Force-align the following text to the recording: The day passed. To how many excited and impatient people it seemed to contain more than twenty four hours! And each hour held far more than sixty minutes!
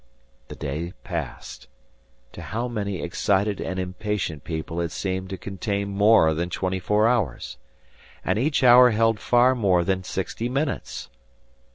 The 0.47 0.55
day 0.55 0.93
passed. 1.03 1.67
To 2.31 2.41
how 2.41 2.67
many 2.67 3.03
excited 3.03 3.61
and 3.61 3.77
impatient 3.79 4.43
people 4.43 4.81
it 4.81 4.89
seemed 4.91 5.29
to 5.29 5.37
contain 5.37 5.89
more 5.89 6.33
than 6.33 6.49
twenty 6.49 6.79
four 6.79 7.07
hours! 7.07 7.59
And 8.25 8.39
each 8.39 8.63
hour 8.63 8.89
held 8.89 9.19
far 9.19 9.53
more 9.53 9.83
than 9.83 10.03
sixty 10.03 10.49
minutes! 10.49 11.11